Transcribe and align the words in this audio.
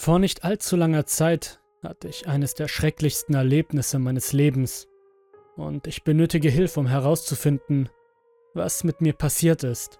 Vor 0.00 0.20
nicht 0.20 0.44
allzu 0.44 0.76
langer 0.76 1.06
Zeit 1.06 1.60
hatte 1.82 2.06
ich 2.06 2.28
eines 2.28 2.54
der 2.54 2.68
schrecklichsten 2.68 3.34
Erlebnisse 3.34 3.98
meines 3.98 4.32
Lebens 4.32 4.86
und 5.56 5.88
ich 5.88 6.04
benötige 6.04 6.48
Hilfe, 6.48 6.78
um 6.78 6.86
herauszufinden, 6.86 7.88
was 8.54 8.84
mit 8.84 9.00
mir 9.00 9.12
passiert 9.12 9.64
ist. 9.64 9.98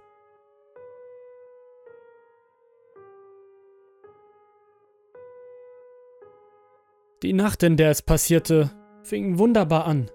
Die 7.25 7.33
Nacht, 7.33 7.65
in 7.65 7.77
der 7.77 7.91
es 7.91 8.01
passierte, 8.01 8.71
fing 9.03 9.41
wunderbar 9.41 9.85
an. 9.85 10.13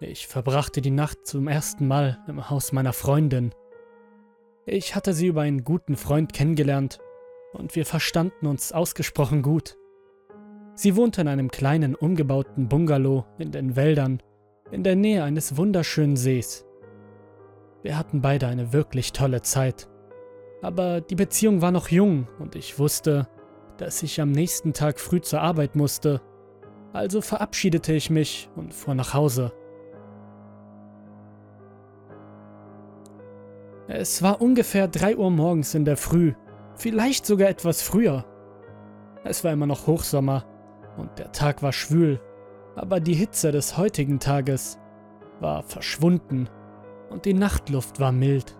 Ich 0.00 0.26
verbrachte 0.26 0.82
die 0.82 0.90
Nacht 0.90 1.26
zum 1.26 1.48
ersten 1.48 1.88
Mal 1.88 2.22
im 2.28 2.50
Haus 2.50 2.72
meiner 2.72 2.92
Freundin. 2.92 3.54
Ich 4.66 4.94
hatte 4.94 5.14
sie 5.14 5.28
über 5.28 5.40
einen 5.40 5.64
guten 5.64 5.96
Freund 5.96 6.34
kennengelernt 6.34 7.00
und 7.56 7.74
wir 7.74 7.86
verstanden 7.86 8.46
uns 8.46 8.72
ausgesprochen 8.72 9.42
gut. 9.42 9.76
Sie 10.74 10.94
wohnte 10.94 11.22
in 11.22 11.28
einem 11.28 11.50
kleinen 11.50 11.94
umgebauten 11.94 12.68
Bungalow 12.68 13.24
in 13.38 13.50
den 13.50 13.76
Wäldern 13.76 14.22
in 14.70 14.82
der 14.82 14.96
Nähe 14.96 15.22
eines 15.22 15.56
wunderschönen 15.56 16.16
Sees. 16.16 16.66
Wir 17.82 17.96
hatten 17.96 18.20
beide 18.20 18.48
eine 18.48 18.72
wirklich 18.72 19.12
tolle 19.12 19.42
Zeit. 19.42 19.88
Aber 20.60 21.00
die 21.00 21.14
Beziehung 21.14 21.62
war 21.62 21.70
noch 21.70 21.88
jung 21.88 22.26
und 22.38 22.56
ich 22.56 22.78
wusste, 22.78 23.28
dass 23.78 24.02
ich 24.02 24.20
am 24.20 24.32
nächsten 24.32 24.72
Tag 24.72 24.98
früh 24.98 25.20
zur 25.20 25.40
Arbeit 25.40 25.76
musste. 25.76 26.20
Also 26.92 27.20
verabschiedete 27.20 27.92
ich 27.92 28.10
mich 28.10 28.48
und 28.56 28.74
fuhr 28.74 28.94
nach 28.94 29.14
Hause. 29.14 29.52
Es 33.88 34.20
war 34.20 34.40
ungefähr 34.40 34.88
3 34.88 35.16
Uhr 35.16 35.30
morgens 35.30 35.74
in 35.74 35.84
der 35.84 35.96
Früh, 35.96 36.32
vielleicht 36.76 37.26
sogar 37.26 37.48
etwas 37.48 37.82
früher. 37.82 38.24
Es 39.24 39.42
war 39.44 39.52
immer 39.52 39.66
noch 39.66 39.86
Hochsommer 39.86 40.44
und 40.96 41.18
der 41.18 41.32
Tag 41.32 41.62
war 41.62 41.72
schwül, 41.72 42.20
aber 42.74 43.00
die 43.00 43.14
Hitze 43.14 43.52
des 43.52 43.76
heutigen 43.76 44.20
Tages 44.20 44.78
war 45.40 45.62
verschwunden 45.62 46.48
und 47.10 47.24
die 47.24 47.34
Nachtluft 47.34 48.00
war 48.00 48.12
mild. 48.12 48.56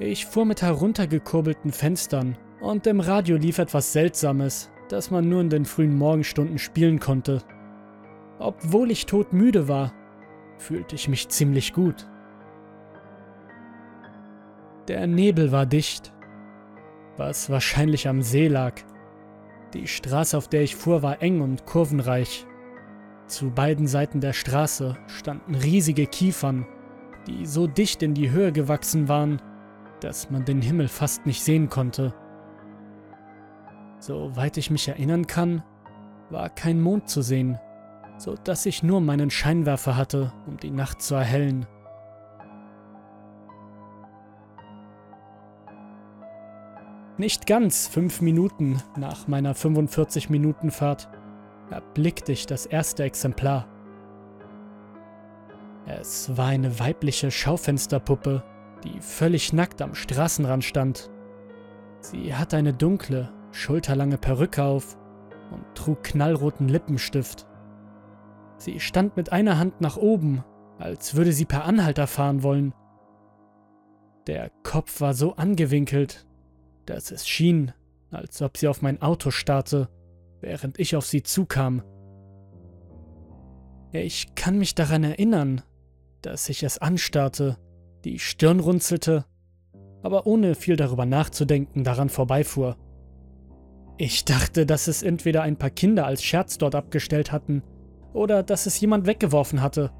Ich 0.00 0.26
fuhr 0.26 0.44
mit 0.44 0.62
heruntergekurbelten 0.62 1.72
Fenstern 1.72 2.38
und 2.60 2.86
im 2.86 3.00
Radio 3.00 3.36
lief 3.36 3.58
etwas 3.58 3.92
Seltsames, 3.92 4.70
das 4.88 5.10
man 5.10 5.28
nur 5.28 5.40
in 5.40 5.50
den 5.50 5.64
frühen 5.64 5.96
Morgenstunden 5.96 6.58
spielen 6.58 7.00
konnte. 7.00 7.42
Obwohl 8.38 8.90
ich 8.90 9.06
todmüde 9.06 9.68
war, 9.68 9.92
fühlte 10.56 10.94
ich 10.94 11.08
mich 11.08 11.28
ziemlich 11.28 11.72
gut. 11.72 12.08
Der 14.88 15.06
Nebel 15.06 15.52
war 15.52 15.66
dicht, 15.66 16.14
was 17.18 17.50
wahrscheinlich 17.50 18.08
am 18.08 18.22
See 18.22 18.48
lag. 18.48 18.72
Die 19.74 19.86
Straße, 19.86 20.34
auf 20.36 20.48
der 20.48 20.62
ich 20.62 20.76
fuhr, 20.76 21.02
war 21.02 21.20
eng 21.20 21.42
und 21.42 21.66
kurvenreich. 21.66 22.46
Zu 23.26 23.50
beiden 23.50 23.86
Seiten 23.86 24.20
der 24.20 24.32
Straße 24.32 24.96
standen 25.06 25.54
riesige 25.54 26.06
Kiefern, 26.06 26.66
die 27.26 27.44
so 27.44 27.66
dicht 27.66 28.02
in 28.02 28.14
die 28.14 28.30
Höhe 28.30 28.50
gewachsen 28.50 29.08
waren, 29.08 29.42
dass 30.00 30.30
man 30.30 30.46
den 30.46 30.62
Himmel 30.62 30.88
fast 30.88 31.26
nicht 31.26 31.42
sehen 31.42 31.68
konnte. 31.68 32.14
Soweit 33.98 34.56
ich 34.56 34.70
mich 34.70 34.88
erinnern 34.88 35.26
kann, 35.26 35.62
war 36.30 36.48
kein 36.48 36.80
Mond 36.80 37.10
zu 37.10 37.20
sehen, 37.20 37.58
so 38.16 38.36
dass 38.42 38.64
ich 38.64 38.82
nur 38.82 39.02
meinen 39.02 39.28
Scheinwerfer 39.28 39.96
hatte, 39.96 40.32
um 40.46 40.56
die 40.56 40.70
Nacht 40.70 41.02
zu 41.02 41.14
erhellen. 41.14 41.66
Nicht 47.18 47.48
ganz 47.48 47.88
fünf 47.88 48.20
Minuten 48.20 48.80
nach 48.96 49.26
meiner 49.26 49.52
45-Minuten-Fahrt 49.52 51.08
erblickte 51.68 52.30
ich 52.30 52.46
das 52.46 52.64
erste 52.64 53.02
Exemplar. 53.02 53.66
Es 55.84 56.36
war 56.36 56.46
eine 56.46 56.78
weibliche 56.78 57.32
Schaufensterpuppe, 57.32 58.44
die 58.84 59.00
völlig 59.00 59.52
nackt 59.52 59.82
am 59.82 59.96
Straßenrand 59.96 60.62
stand. 60.62 61.10
Sie 61.98 62.36
hatte 62.36 62.56
eine 62.56 62.72
dunkle, 62.72 63.32
schulterlange 63.50 64.18
Perücke 64.18 64.62
auf 64.62 64.96
und 65.50 65.64
trug 65.74 66.04
knallroten 66.04 66.68
Lippenstift. 66.68 67.48
Sie 68.58 68.78
stand 68.78 69.16
mit 69.16 69.32
einer 69.32 69.58
Hand 69.58 69.80
nach 69.80 69.96
oben, 69.96 70.44
als 70.78 71.16
würde 71.16 71.32
sie 71.32 71.46
per 71.46 71.64
Anhalter 71.64 72.06
fahren 72.06 72.44
wollen. 72.44 72.72
Der 74.28 74.52
Kopf 74.62 75.00
war 75.00 75.14
so 75.14 75.34
angewinkelt, 75.34 76.27
dass 76.88 77.10
es 77.10 77.28
schien, 77.28 77.72
als 78.10 78.40
ob 78.40 78.56
sie 78.56 78.68
auf 78.68 78.82
mein 78.82 79.02
Auto 79.02 79.30
starrte, 79.30 79.88
während 80.40 80.78
ich 80.78 80.96
auf 80.96 81.06
sie 81.06 81.22
zukam. 81.22 81.82
Ich 83.92 84.34
kann 84.34 84.58
mich 84.58 84.74
daran 84.74 85.04
erinnern, 85.04 85.62
dass 86.22 86.48
ich 86.48 86.62
es 86.62 86.78
anstarrte, 86.78 87.58
die 88.04 88.18
Stirn 88.18 88.60
runzelte, 88.60 89.24
aber 90.02 90.26
ohne 90.26 90.54
viel 90.54 90.76
darüber 90.76 91.04
nachzudenken 91.04 91.84
daran 91.84 92.08
vorbeifuhr. 92.08 92.76
Ich 93.98 94.24
dachte, 94.24 94.64
dass 94.64 94.88
es 94.88 95.02
entweder 95.02 95.42
ein 95.42 95.56
paar 95.56 95.70
Kinder 95.70 96.06
als 96.06 96.22
Scherz 96.22 96.56
dort 96.56 96.74
abgestellt 96.74 97.32
hatten 97.32 97.62
oder 98.12 98.42
dass 98.42 98.66
es 98.66 98.80
jemand 98.80 99.06
weggeworfen 99.06 99.60
hatte. 99.60 99.90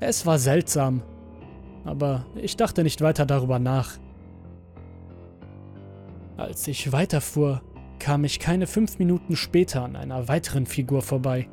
Es 0.00 0.24
war 0.24 0.38
seltsam, 0.38 1.02
aber 1.84 2.26
ich 2.34 2.56
dachte 2.56 2.82
nicht 2.82 3.02
weiter 3.02 3.26
darüber 3.26 3.58
nach. 3.58 3.98
Als 6.40 6.66
ich 6.68 6.90
weiterfuhr, 6.90 7.60
kam 7.98 8.24
ich 8.24 8.38
keine 8.38 8.66
fünf 8.66 8.98
Minuten 8.98 9.36
später 9.36 9.82
an 9.84 9.94
einer 9.94 10.26
weiteren 10.26 10.64
Figur 10.64 11.02
vorbei. 11.02 11.50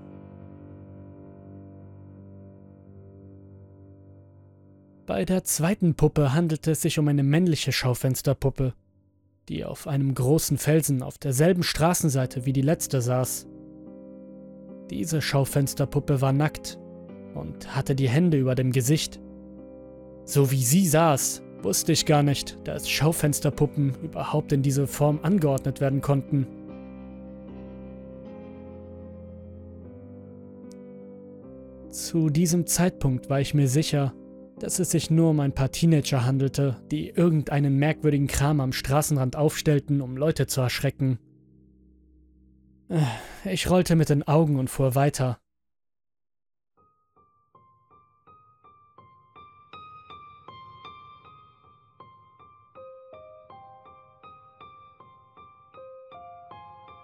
Bei 5.06 5.25
der 5.25 5.44
zweiten 5.44 5.96
Puppe 5.96 6.34
handelte 6.34 6.72
es 6.72 6.81
sich 6.84 7.00
um 7.00 7.09
eine 7.09 7.24
männliche 7.24 7.74
Schaufensterpuppe, 7.74 8.74
die 9.50 9.66
auf 9.66 9.88
einem 9.88 10.16
großen 10.16 10.58
Felsen 10.58 11.04
auf 11.04 11.18
derselben 11.18 11.64
Straßenseite 11.64 12.46
wie 12.46 12.54
die 12.54 12.62
letzte 12.62 13.02
saß. 13.02 13.46
Diese 14.90 15.22
Schaufensterpuppe 15.22 16.22
war 16.22 16.31
nackt 16.31 16.80
und 17.36 17.75
hatte 17.75 17.94
die 17.94 18.08
Hände 18.08 18.38
über 18.38 18.56
dem 18.56 18.72
Gesicht. 18.72 19.19
So 20.24 20.50
wie 20.50 20.64
sie 20.64 20.88
saß, 20.88 21.42
Wusste 21.63 21.91
ich 21.91 22.06
gar 22.06 22.23
nicht, 22.23 22.57
dass 22.66 22.90
Schaufensterpuppen 22.90 23.95
überhaupt 24.03 24.51
in 24.51 24.62
diese 24.62 24.88
Form 24.88 25.19
angeordnet 25.23 25.81
werden 25.81 26.01
konnten. 26.01 26.47
Zu 31.90 32.29
diesem 32.29 32.68
Zeitpunkt 32.68 33.29
war 33.29 33.41
ich 33.41 33.56
mir 33.56 33.68
sicher, 33.68 34.13
dass 34.59 34.79
es 34.79 34.91
sich 34.91 35.09
nur 35.09 35.31
um 35.31 35.40
ein 35.40 35.53
paar 35.53 35.72
Teenager 35.72 36.25
handelte, 36.25 36.78
die 36.91 37.09
irgendeinen 37.09 37.78
merkwürdigen 37.78 38.28
Kram 38.28 38.59
am 38.59 38.72
Straßenrand 38.72 39.35
aufstellten, 39.35 40.01
um 40.01 40.16
Leute 40.16 40.47
zu 40.47 40.62
erschrecken. 40.62 41.19
Äh, 42.89 43.01
ich 43.51 43.69
rollte 43.69 43.95
mit 43.95 44.09
den 44.09 44.28
Augen 44.28 44.57
und 44.57 44.69
fuhr 44.69 44.95
weiter. 44.95 45.38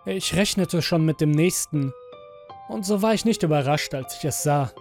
Ich 0.05 0.35
rechnete 0.35 0.81
schon 0.81 1.05
mit 1.05 1.21
dem 1.21 1.31
nächsten, 1.31 1.93
und 2.67 2.85
so 2.85 3.01
war 3.01 3.13
ich 3.13 3.23
nicht 3.23 3.43
überrascht, 3.43 3.93
als 3.93 4.17
ich 4.17 4.25
es 4.25 4.43
sah. 4.43 4.71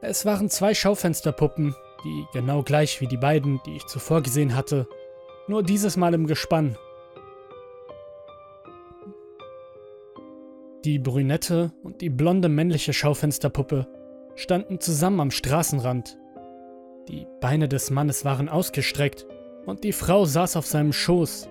Es 0.00 0.24
waren 0.24 0.48
zwei 0.48 0.72
Schaufensterpuppen, 0.72 1.74
die 2.04 2.24
genau 2.32 2.62
gleich 2.62 3.00
wie 3.00 3.06
die 3.06 3.18
beiden, 3.18 3.60
die 3.66 3.76
ich 3.76 3.86
zuvor 3.86 4.22
gesehen 4.22 4.56
hatte, 4.56 4.86
nur 5.48 5.62
dieses 5.62 5.98
Mal 5.98 6.14
im 6.14 6.26
Gespann. 6.26 6.78
Die 10.84 10.98
brünette 10.98 11.72
und 11.82 12.00
die 12.00 12.10
blonde 12.10 12.48
männliche 12.48 12.92
Schaufensterpuppe 12.92 13.86
standen 14.34 14.80
zusammen 14.80 15.20
am 15.20 15.30
Straßenrand. 15.30 16.18
Die 17.08 17.26
Beine 17.40 17.68
des 17.68 17.90
Mannes 17.90 18.24
waren 18.24 18.48
ausgestreckt 18.48 19.26
und 19.66 19.84
die 19.84 19.92
Frau 19.92 20.24
saß 20.24 20.56
auf 20.56 20.66
seinem 20.66 20.92
Schoß, 20.92 21.48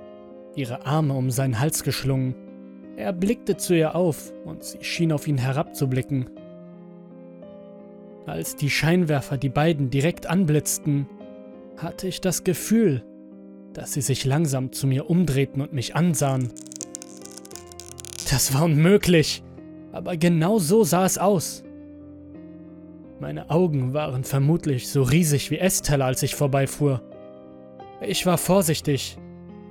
ihre 0.55 0.85
Arme 0.85 1.13
um 1.13 1.31
seinen 1.31 1.59
Hals 1.59 1.83
geschlungen. 1.83 2.35
Er 2.97 3.13
blickte 3.13 3.57
zu 3.57 3.75
ihr 3.75 3.95
auf 3.95 4.33
und 4.45 4.63
sie 4.63 4.83
schien 4.83 5.11
auf 5.11 5.27
ihn 5.27 5.37
herabzublicken. 5.37 6.29
Als 8.25 8.55
die 8.55 8.69
Scheinwerfer 8.69 9.37
die 9.37 9.49
beiden 9.49 9.89
direkt 9.89 10.27
anblitzten, 10.27 11.07
hatte 11.77 12.07
ich 12.07 12.21
das 12.21 12.43
Gefühl, 12.43 13.03
dass 13.73 13.93
sie 13.93 14.01
sich 14.01 14.25
langsam 14.25 14.71
zu 14.71 14.87
mir 14.87 15.09
umdrehten 15.09 15.61
und 15.61 15.73
mich 15.73 15.95
ansahen. 15.95 16.51
Das 18.29 18.53
war 18.53 18.65
unmöglich, 18.65 19.43
aber 19.91 20.17
genau 20.17 20.59
so 20.59 20.83
sah 20.83 21.05
es 21.05 21.17
aus. 21.17 21.63
Meine 23.19 23.49
Augen 23.49 23.93
waren 23.93 24.23
vermutlich 24.23 24.89
so 24.89 25.03
riesig 25.03 25.51
wie 25.51 25.59
Essteller, 25.59 26.05
als 26.05 26.23
ich 26.23 26.35
vorbeifuhr. 26.35 27.01
Ich 28.01 28.25
war 28.25 28.37
vorsichtig 28.37 29.17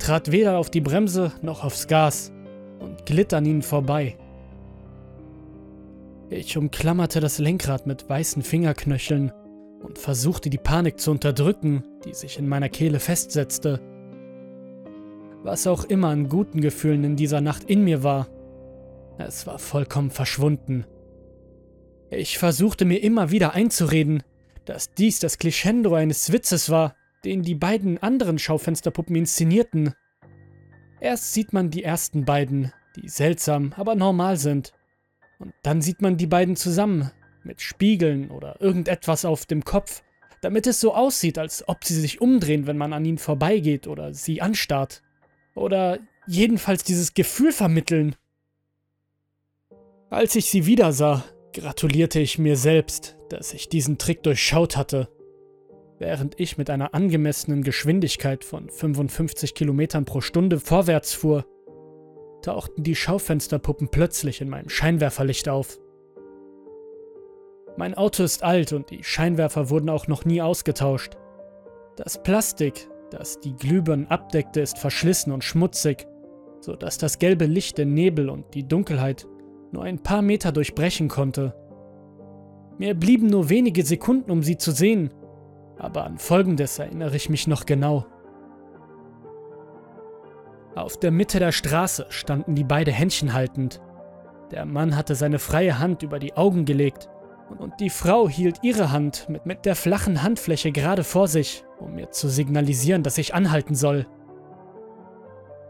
trat 0.01 0.33
weder 0.33 0.59
auf 0.59 0.71
die 0.71 0.81
Bremse 0.81 1.33
noch 1.43 1.63
aufs 1.63 1.87
Gas 1.87 2.33
und 2.81 3.07
glitt 3.07 3.33
an 3.33 3.47
ihnen 3.47 3.63
vorbei. 3.63 4.17
Ich 6.31 6.57
umklammerte 6.57 7.21
das 7.21 7.39
Lenkrad 7.39 7.87
mit 7.87 8.09
weißen 8.09 8.43
Fingerknöcheln 8.43 9.33
und 9.83 9.99
versuchte 9.99 10.51
die 10.51 10.59
Panik 10.59 11.01
zu 11.01 11.11
unterdrücken, 11.11 11.85
die 12.05 12.15
sich 12.15 12.39
in 12.39 12.49
meiner 12.49 12.69
Kehle 12.69 13.01
festsetzte. 13.01 13.81
Was 15.43 15.67
auch 15.67 15.85
immer 15.85 16.09
an 16.09 16.29
guten 16.29 16.61
Gefühlen 16.61 17.05
in 17.05 17.17
dieser 17.17 17.41
Nacht 17.41 17.65
in 17.65 17.83
mir 17.83 18.03
war, 18.03 18.29
es 19.19 19.47
war 19.47 19.59
vollkommen 19.59 20.11
verschwunden. 20.11 20.85
Ich 22.11 22.39
versuchte 22.39 22.85
mir 22.85 23.03
immer 23.03 23.31
wieder 23.31 23.55
einzureden, 23.55 24.23
dass 24.65 24.93
dies 24.95 25.21
das 25.21 25.39
Crescendo 25.39 25.95
eines 25.95 26.33
Witzes 26.33 26.71
war, 26.71 26.95
den 27.25 27.43
die 27.43 27.55
beiden 27.55 27.99
anderen 27.99 28.39
Schaufensterpuppen 28.39 29.17
inszenierten. 29.17 29.95
Erst 31.01 31.33
sieht 31.33 31.53
man 31.53 31.71
die 31.71 31.83
ersten 31.83 32.25
beiden, 32.25 32.73
die 32.97 33.09
seltsam, 33.09 33.73
aber 33.77 33.95
normal 33.95 34.37
sind. 34.37 34.73
Und 35.39 35.55
dann 35.63 35.81
sieht 35.81 36.03
man 36.03 36.17
die 36.17 36.27
beiden 36.27 36.57
zusammen, 36.57 37.11
mit 37.43 37.61
Spiegeln 37.63 38.31
oder 38.31 38.61
irgendetwas 38.61 39.25
auf 39.25 39.47
dem 39.47 39.65
Kopf, 39.65 40.03
damit 40.43 40.67
es 40.67 40.81
so 40.81 40.95
aussieht, 40.95 41.39
als 41.39 41.67
ob 41.69 41.85
sie 41.85 41.99
sich 41.99 42.21
umdrehen, 42.21 42.67
wenn 42.67 42.77
man 42.77 42.93
an 42.93 43.05
ihnen 43.05 43.19
vorbeigeht 43.19 43.87
oder 43.87 44.15
sie 44.15 44.43
anstarrt. 44.43 45.03
Oder 45.55 45.99
jedenfalls 46.27 46.85
dieses 46.85 47.15
Gefühl 47.15 47.53
vermitteln. 47.53 48.15
Als 50.11 50.35
ich 50.37 50.47
sie 50.47 50.67
wieder 50.67 50.93
sah, 50.93 51.25
gratulierte 51.53 52.21
ich 52.21 52.39
mir 52.39 52.57
selbst, 52.57 53.17
dass 53.29 53.53
ich 53.53 53.69
diesen 53.69 53.99
Trick 53.99 54.23
durchschaut 54.23 54.77
hatte. 54.77 55.09
Während 56.01 56.41
ich 56.41 56.57
mit 56.57 56.71
einer 56.71 56.95
angemessenen 56.95 57.63
Geschwindigkeit 57.63 58.43
von 58.43 58.71
55 58.71 59.55
Kilometern 59.55 60.07
pro 60.07 60.23
Stunde 60.23 60.59
vorwärts 60.59 61.13
fuhr, 61.13 61.45
tauchten 62.41 62.83
die 62.83 62.97
Schaufensterpuppen 62.97 63.89
plötzlich 63.89 64.41
in 64.41 64.49
meinem 64.49 64.71
Scheinwerferlicht 64.71 65.51
auf. 65.51 65.79
Mein 67.77 67.93
Auto 67.93 68.23
ist 68.23 68.43
alt 68.43 68.73
und 68.73 68.89
die 68.89 69.05
Scheinwerfer 69.05 69.69
wurden 69.69 69.91
auch 69.91 70.09
noch 70.09 70.25
nie 70.25 70.41
ausgetauscht. 70.41 71.19
Das 71.97 72.23
Plastik, 72.23 72.89
das 73.11 73.39
die 73.41 73.55
Glühbirnen 73.55 74.07
abdeckte, 74.07 74.63
ist 74.63 74.79
verschlissen 74.79 75.33
und 75.35 75.45
schmutzig, 75.45 76.07
so 76.61 76.77
dass 76.77 76.97
das 76.97 77.19
gelbe 77.19 77.45
Licht 77.45 77.77
den 77.77 77.93
Nebel 77.93 78.31
und 78.31 78.55
die 78.55 78.67
Dunkelheit 78.67 79.27
nur 79.71 79.83
ein 79.85 79.99
paar 79.99 80.23
Meter 80.23 80.51
durchbrechen 80.51 81.09
konnte. 81.09 81.55
Mir 82.79 82.95
blieben 82.95 83.27
nur 83.27 83.51
wenige 83.51 83.85
Sekunden, 83.85 84.31
um 84.31 84.43
sie 84.43 84.57
zu 84.57 84.71
sehen, 84.71 85.11
aber 85.81 86.05
an 86.05 86.19
Folgendes 86.19 86.79
erinnere 86.79 87.17
ich 87.17 87.31
mich 87.31 87.47
noch 87.47 87.65
genau. 87.65 88.05
Auf 90.77 90.99
der 90.99 91.11
Mitte 91.11 91.39
der 91.39 91.53
Straße 91.53 92.07
standen 92.11 92.55
die 92.55 92.65
beiden 92.65 92.95
Händchen 92.95 93.33
haltend. 93.33 93.81
Der 94.51 94.67
Mann 94.67 94.97
hatte 94.97 95.15
seine 95.15 95.39
freie 95.39 95.79
Hand 95.79 96.03
über 96.03 96.19
die 96.19 96.37
Augen 96.37 96.65
gelegt 96.65 97.09
und 97.59 97.81
die 97.81 97.91
Frau 97.91 98.29
hielt 98.29 98.59
ihre 98.63 98.93
Hand 98.93 99.29
mit, 99.29 99.47
mit 99.47 99.65
der 99.65 99.75
flachen 99.75 100.23
Handfläche 100.23 100.71
gerade 100.71 101.03
vor 101.03 101.29
sich, 101.29 101.65
um 101.79 101.95
mir 101.95 102.11
zu 102.11 102.29
signalisieren, 102.29 103.03
dass 103.03 103.19
ich 103.19 103.35
anhalten 103.35 103.75
soll. 103.75 104.07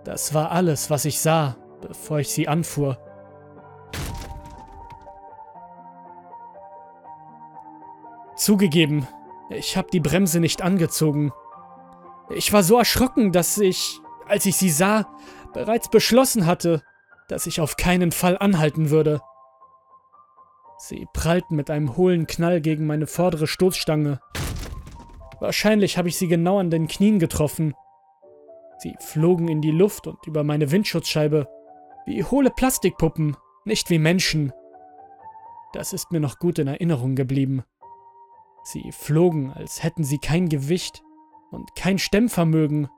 Das 0.04 0.34
war 0.34 0.50
alles, 0.50 0.90
was 0.90 1.04
ich 1.04 1.20
sah, 1.20 1.56
bevor 1.80 2.18
ich 2.18 2.30
sie 2.30 2.48
anfuhr. 2.48 2.98
Zugegeben, 8.34 9.06
ich 9.50 9.76
habe 9.76 9.88
die 9.92 10.00
Bremse 10.00 10.40
nicht 10.40 10.62
angezogen. 10.62 11.32
Ich 12.30 12.52
war 12.52 12.62
so 12.62 12.78
erschrocken, 12.78 13.32
dass 13.32 13.58
ich 13.58 14.00
als 14.30 14.46
ich 14.46 14.56
sie 14.56 14.70
sah, 14.70 15.08
bereits 15.52 15.88
beschlossen 15.88 16.46
hatte, 16.46 16.82
dass 17.28 17.46
ich 17.46 17.60
auf 17.60 17.76
keinen 17.76 18.12
Fall 18.12 18.38
anhalten 18.38 18.90
würde. 18.90 19.20
Sie 20.78 21.06
prallten 21.12 21.56
mit 21.56 21.68
einem 21.68 21.96
hohlen 21.96 22.26
Knall 22.26 22.60
gegen 22.60 22.86
meine 22.86 23.08
vordere 23.08 23.48
Stoßstange. 23.48 24.20
Wahrscheinlich 25.40 25.98
habe 25.98 26.08
ich 26.08 26.16
sie 26.16 26.28
genau 26.28 26.58
an 26.58 26.70
den 26.70 26.86
Knien 26.86 27.18
getroffen. 27.18 27.74
Sie 28.78 28.94
flogen 29.00 29.48
in 29.48 29.60
die 29.60 29.72
Luft 29.72 30.06
und 30.06 30.24
über 30.26 30.44
meine 30.44 30.70
Windschutzscheibe, 30.70 31.48
wie 32.06 32.22
hohle 32.22 32.50
Plastikpuppen, 32.50 33.36
nicht 33.64 33.90
wie 33.90 33.98
Menschen. 33.98 34.52
Das 35.72 35.92
ist 35.92 36.12
mir 36.12 36.20
noch 36.20 36.38
gut 36.38 36.58
in 36.60 36.68
Erinnerung 36.68 37.16
geblieben. 37.16 37.64
Sie 38.62 38.92
flogen, 38.92 39.52
als 39.52 39.82
hätten 39.82 40.04
sie 40.04 40.18
kein 40.18 40.48
Gewicht 40.48 41.02
und 41.50 41.74
kein 41.74 41.98
Stemmvermögen 41.98 42.88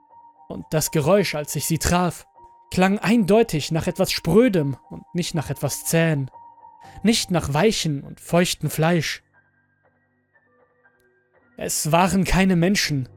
und 0.47 0.65
das 0.71 0.91
Geräusch, 0.91 1.35
als 1.35 1.55
ich 1.55 1.65
sie 1.65 1.79
traf, 1.79 2.25
klang 2.69 2.99
eindeutig 2.99 3.71
nach 3.71 3.87
etwas 3.87 4.11
Sprödem 4.11 4.77
und 4.89 5.03
nicht 5.13 5.35
nach 5.35 5.49
etwas 5.49 5.85
Zähen, 5.85 6.29
nicht 7.01 7.31
nach 7.31 7.53
weichem 7.53 8.03
und 8.03 8.19
feuchtem 8.19 8.69
Fleisch. 8.69 9.23
Es 11.57 11.91
waren 11.91 12.23
keine 12.23 12.55
Menschen, 12.55 13.07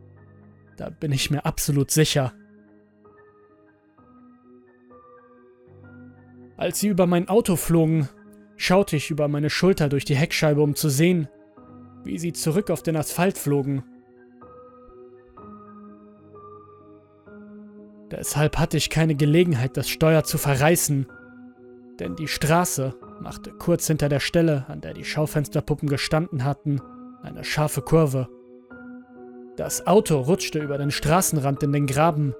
da 0.76 0.90
bin 0.90 1.10
ich 1.10 1.30
mir 1.30 1.44
absolut 1.46 1.90
sicher. 1.90 2.34
Als 6.56 6.80
sie 6.80 6.88
über 6.88 7.06
mein 7.06 7.28
Auto 7.28 7.56
flogen, 7.56 8.08
schaute 8.56 8.96
ich 8.96 9.10
über 9.10 9.28
meine 9.28 9.50
Schulter 9.50 9.88
durch 9.88 10.04
die 10.04 10.16
Heckscheibe, 10.16 10.62
um 10.62 10.74
zu 10.74 10.88
sehen, 10.88 11.28
wie 12.06 12.18
sie 12.18 12.32
zurück 12.32 12.70
auf 12.70 12.82
den 12.82 12.96
Asphalt 12.96 13.36
flogen 13.36 13.82
Deshalb 18.10 18.58
hatte 18.58 18.76
ich 18.76 18.90
keine 18.90 19.14
Gelegenheit, 19.14 19.76
das 19.76 19.88
Steuer 19.88 20.22
zu 20.22 20.38
verreißen, 20.38 21.06
denn 21.98 22.14
die 22.14 22.28
Straße 22.28 22.94
machte 23.20 23.50
kurz 23.50 23.86
hinter 23.88 24.08
der 24.08 24.20
Stelle, 24.20 24.64
an 24.68 24.80
der 24.80 24.94
die 24.94 25.04
Schaufensterpuppen 25.04 25.88
gestanden 25.88 26.44
hatten, 26.44 26.80
eine 27.22 27.42
scharfe 27.42 27.82
Kurve. 27.82 28.28
Das 29.56 29.86
Auto 29.86 30.20
rutschte 30.20 30.60
über 30.60 30.78
den 30.78 30.90
Straßenrand 30.90 31.62
in 31.62 31.72
den 31.72 31.86
Graben 31.86 32.34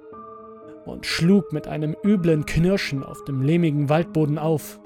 und 0.85 1.05
schlug 1.05 1.51
mit 1.51 1.67
einem 1.67 1.95
üblen 2.03 2.45
Knirschen 2.45 3.03
auf 3.03 3.25
dem 3.25 3.41
lehmigen 3.41 3.89
Waldboden 3.89 4.37
auf. 4.37 4.79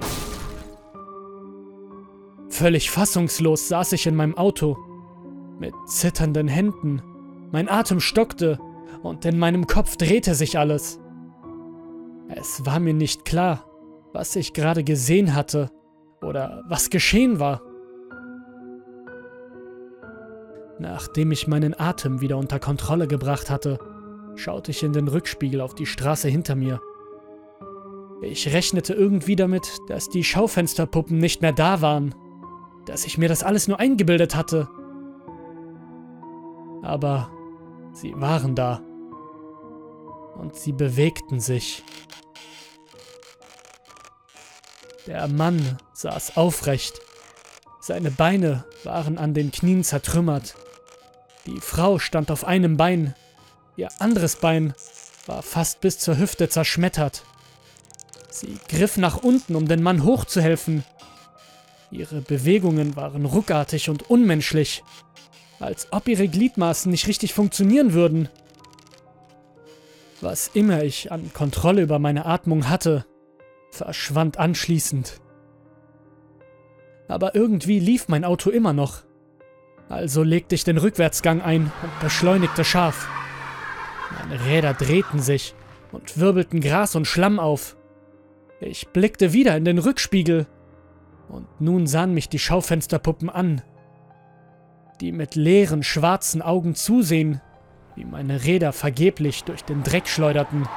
Völlig 2.52 2.92
fassungslos 2.92 3.70
saß 3.70 3.94
ich 3.94 4.06
in 4.06 4.16
meinem 4.16 4.38
Auto, 4.38 4.78
mit 5.58 5.74
zitternden 5.88 6.50
Händen. 6.50 7.02
Mein 7.52 7.70
Atem 7.70 8.02
stockte 8.02 8.60
und 9.02 9.24
in 9.26 9.40
meinem 9.40 9.68
Kopf 9.68 9.96
drehte 9.96 10.36
sich 10.36 10.60
alles. 10.60 11.00
Es 12.28 12.66
war 12.66 12.82
mir 12.82 12.94
nicht 12.94 13.24
klar, 13.24 13.66
was 14.12 14.36
ich 14.36 14.52
gerade 14.52 14.84
gesehen 14.84 15.34
hatte 15.34 15.72
oder 16.22 16.64
was 16.68 16.90
geschehen 16.90 17.40
war. 17.40 17.62
Nachdem 20.78 21.32
ich 21.32 21.48
meinen 21.48 21.80
Atem 21.80 22.20
wieder 22.20 22.38
unter 22.38 22.60
Kontrolle 22.60 23.08
gebracht 23.08 23.50
hatte, 23.50 23.80
schaute 24.36 24.72
ich 24.72 24.84
in 24.84 24.92
den 24.92 25.08
Rückspiegel 25.08 25.62
auf 25.62 25.74
die 25.74 25.86
Straße 25.86 26.28
hinter 26.28 26.56
mir. 26.56 26.82
Ich 28.22 28.54
rechnete 28.54 28.94
irgendwie 28.94 29.38
damit, 29.38 29.78
dass 29.88 30.10
die 30.10 30.24
Schaufensterpuppen 30.24 31.18
nicht 31.18 31.42
mehr 31.42 31.54
da 31.54 31.82
waren, 31.82 32.14
dass 32.86 33.06
ich 33.06 33.18
mir 33.18 33.30
das 33.30 33.44
alles 33.44 33.68
nur 33.68 33.80
eingebildet 33.80 34.36
hatte. 34.36 34.70
Aber 36.82 37.32
sie 37.94 38.14
waren 38.16 38.56
da 38.56 38.82
und 40.36 40.56
sie 40.56 40.72
bewegten 40.72 41.40
sich. 41.40 41.84
Der 45.08 45.28
Mann 45.28 45.78
saß 45.94 46.38
aufrecht. 46.38 47.02
Seine 47.80 48.12
Beine 48.12 48.66
waren 48.84 49.18
an 49.18 49.34
den 49.34 49.52
Knien 49.52 49.84
zertrümmert. 49.84 50.56
Die 51.48 51.60
Frau 51.60 51.98
stand 51.98 52.30
auf 52.30 52.46
einem 52.46 52.78
Bein. 52.78 53.16
Ihr 53.76 53.90
anderes 54.00 54.36
Bein 54.36 54.74
war 55.26 55.42
fast 55.42 55.82
bis 55.82 55.98
zur 55.98 56.18
Hüfte 56.18 56.50
zerschmettert. 56.50 57.24
Sie 58.30 58.58
griff 58.70 58.98
nach 58.98 59.18
unten, 59.18 59.56
um 59.56 59.68
den 59.68 59.82
Mann 59.82 60.04
hochzuhelfen. 60.04 60.84
Ihre 61.92 62.22
Bewegungen 62.22 62.96
waren 62.96 63.26
ruckartig 63.26 63.90
und 63.90 64.10
unmenschlich, 64.10 64.84
als 65.60 65.88
ob 65.92 66.08
ihre 66.08 66.28
Gliedmaßen 66.28 66.90
nicht 66.90 67.08
richtig 67.08 67.34
funktionieren 67.34 67.94
würden. 67.94 68.30
Was 70.22 70.50
immer 70.54 70.84
ich 70.84 71.12
an 71.12 71.34
Kontrolle 71.34 71.82
über 71.82 72.00
meine 72.00 72.26
Atmung 72.26 72.70
hatte, 72.70 73.06
verschwand 73.72 74.38
anschließend. 74.38 75.20
Aber 77.10 77.36
irgendwie 77.36 77.80
lief 77.80 78.08
mein 78.08 78.24
Auto 78.24 78.50
immer 78.50 78.72
noch. 78.72 79.02
Also 79.90 80.24
legte 80.24 80.56
ich 80.56 80.64
den 80.64 80.78
Rückwärtsgang 80.78 81.42
ein 81.42 81.74
und 81.84 82.00
beschleunigte 82.00 82.64
scharf. 82.64 83.10
Meine 84.18 84.46
Räder 84.46 84.74
drehten 84.74 85.20
sich 85.20 85.54
und 85.92 86.18
wirbelten 86.18 86.62
Gras 86.62 86.96
und 86.96 87.06
Schlamm 87.06 87.40
auf. 87.40 87.76
Ich 88.62 88.88
blickte 88.90 89.34
wieder 89.34 89.58
in 89.58 89.66
den 89.66 89.80
Rückspiegel 89.80 90.48
und 91.32 91.48
nun 91.60 91.88
sahen 91.88 92.14
mich 92.14 92.30
die 92.30 92.40
Schaufensterpuppen 92.40 93.30
an, 93.30 93.62
die 95.00 95.12
mit 95.12 95.36
leeren 95.36 95.84
schwarzen 95.84 96.42
Augen 96.42 96.76
zusehen 96.76 97.42
wie 97.96 98.06
meine 98.06 98.44
Räder 98.44 98.74
vergeblich 98.74 99.44
durch 99.44 99.64
den 99.64 99.84
Dreck 99.84 100.08
schleuderten. 100.08 100.68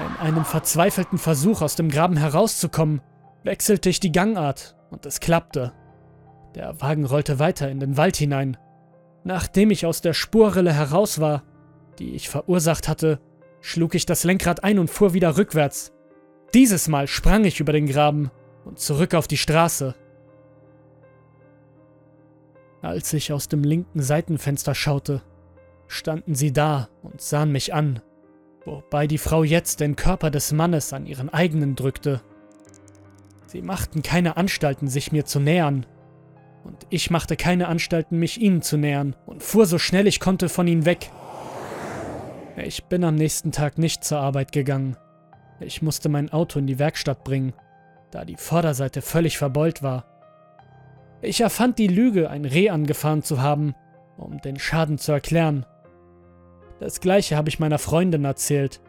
In 0.00 0.26
einem 0.26 0.44
verzweifelten 0.44 1.18
Versuch 1.18 1.60
aus 1.60 1.76
dem 1.76 1.90
Graben 1.90 2.16
herauszukommen, 2.16 3.00
wechselte 3.42 3.88
ich 3.88 4.00
die 4.00 4.12
Gangart 4.12 4.76
und 4.90 5.06
es 5.06 5.20
klappte. 5.20 5.72
Der 6.54 6.80
Wagen 6.80 7.04
rollte 7.04 7.38
weiter 7.38 7.68
in 7.68 7.80
den 7.80 7.96
Wald 7.96 8.16
hinein. 8.16 8.56
Nachdem 9.24 9.70
ich 9.70 9.86
aus 9.86 10.00
der 10.00 10.14
Spurrille 10.14 10.72
heraus 10.72 11.20
war, 11.20 11.42
die 11.98 12.14
ich 12.14 12.28
verursacht 12.28 12.88
hatte, 12.88 13.20
schlug 13.60 13.94
ich 13.94 14.06
das 14.06 14.24
Lenkrad 14.24 14.62
ein 14.64 14.78
und 14.78 14.88
fuhr 14.88 15.14
wieder 15.14 15.36
rückwärts. 15.36 15.92
Dieses 16.54 16.88
Mal 16.88 17.06
sprang 17.08 17.44
ich 17.44 17.60
über 17.60 17.72
den 17.72 17.86
Graben 17.86 18.30
und 18.68 18.78
zurück 18.78 19.14
auf 19.14 19.26
die 19.26 19.38
Straße. 19.38 19.94
Als 22.82 23.12
ich 23.14 23.32
aus 23.32 23.48
dem 23.48 23.64
linken 23.64 24.02
Seitenfenster 24.02 24.74
schaute, 24.74 25.22
standen 25.88 26.34
sie 26.34 26.52
da 26.52 26.88
und 27.02 27.20
sahen 27.20 27.50
mich 27.50 27.72
an, 27.72 28.00
wobei 28.64 29.06
die 29.06 29.18
Frau 29.18 29.42
jetzt 29.42 29.80
den 29.80 29.96
Körper 29.96 30.30
des 30.30 30.52
Mannes 30.52 30.92
an 30.92 31.06
ihren 31.06 31.30
eigenen 31.30 31.74
drückte. 31.74 32.20
Sie 33.46 33.62
machten 33.62 34.02
keine 34.02 34.36
Anstalten, 34.36 34.86
sich 34.86 35.10
mir 35.10 35.24
zu 35.24 35.40
nähern, 35.40 35.86
und 36.62 36.86
ich 36.90 37.10
machte 37.10 37.36
keine 37.36 37.68
Anstalten, 37.68 38.18
mich 38.18 38.38
ihnen 38.38 38.60
zu 38.60 38.76
nähern, 38.76 39.16
und 39.24 39.42
fuhr 39.42 39.64
so 39.64 39.78
schnell 39.78 40.06
ich 40.06 40.20
konnte 40.20 40.50
von 40.50 40.68
ihnen 40.68 40.84
weg. 40.84 41.10
Ich 42.56 42.84
bin 42.84 43.02
am 43.02 43.14
nächsten 43.14 43.50
Tag 43.50 43.78
nicht 43.78 44.04
zur 44.04 44.18
Arbeit 44.18 44.52
gegangen. 44.52 44.96
Ich 45.60 45.80
musste 45.80 46.10
mein 46.10 46.30
Auto 46.30 46.58
in 46.58 46.66
die 46.66 46.78
Werkstatt 46.78 47.24
bringen, 47.24 47.54
da 48.10 48.24
die 48.24 48.36
Vorderseite 48.36 49.02
völlig 49.02 49.38
verbeult 49.38 49.82
war. 49.82 50.04
Ich 51.20 51.40
erfand 51.40 51.78
die 51.78 51.88
Lüge, 51.88 52.30
ein 52.30 52.44
Reh 52.44 52.70
angefahren 52.70 53.22
zu 53.22 53.42
haben, 53.42 53.74
um 54.16 54.40
den 54.40 54.58
Schaden 54.58 54.98
zu 54.98 55.12
erklären. 55.12 55.66
Das 56.80 57.00
gleiche 57.00 57.36
habe 57.36 57.48
ich 57.48 57.58
meiner 57.58 57.78
Freundin 57.78 58.24
erzählt 58.24 58.80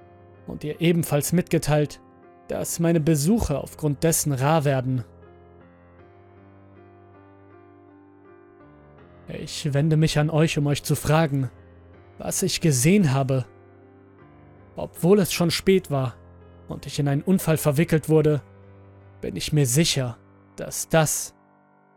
und 0.47 0.63
ihr 0.63 0.79
ebenfalls 0.79 1.33
mitgeteilt, 1.33 2.01
dass 2.47 2.79
meine 2.79 2.99
Besuche 2.99 3.59
aufgrund 3.59 4.03
dessen 4.03 4.31
rar 4.31 4.65
werden. 4.65 5.03
Ich 9.27 9.73
wende 9.73 9.95
mich 9.95 10.17
an 10.17 10.29
euch, 10.29 10.57
um 10.57 10.65
euch 10.67 10.83
zu 10.83 10.95
fragen, 10.95 11.51
was 12.17 12.41
ich 12.41 12.61
gesehen 12.61 13.13
habe. 13.13 13.45
Obwohl 14.75 15.19
es 15.19 15.31
schon 15.31 15.51
spät 15.51 15.91
war 15.91 16.15
und 16.67 16.85
ich 16.85 16.99
in 16.99 17.07
einen 17.07 17.21
Unfall 17.21 17.57
verwickelt 17.57 18.09
wurde, 18.09 18.41
bin 19.21 19.35
ich 19.35 19.53
mir 19.53 19.65
sicher, 19.65 20.17
dass 20.55 20.89
das, 20.89 21.35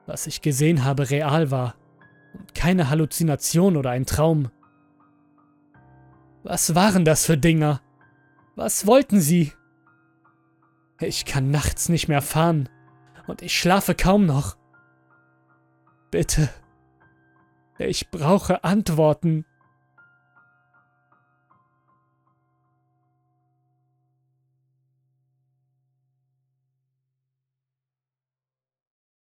was 0.07 0.27
ich 0.27 0.43
gesehen 0.43 0.85
habe, 0.85 1.11
real 1.11 1.51
war 1.51 1.75
und 2.39 2.55
keine 2.55 2.91
Halluzination 2.91 3.77
oder 3.77 3.91
ein 3.91 4.07
Traum. 4.07 4.51
Was 6.43 6.75
waren 6.75 7.05
das 7.05 7.27
für 7.27 7.39
Dinger? 7.39 7.81
Was 8.57 8.87
wollten 8.87 9.21
sie? 9.21 9.53
Ich 11.01 11.25
kann 11.25 11.51
nachts 11.51 11.89
nicht 11.89 12.09
mehr 12.09 12.23
fahren 12.23 12.69
und 13.27 13.43
ich 13.43 13.59
schlafe 13.59 13.95
kaum 13.95 14.27
noch. 14.27 14.57
Bitte, 16.11 16.49
ich 17.79 18.11
brauche 18.11 18.65
Antworten. 18.65 19.45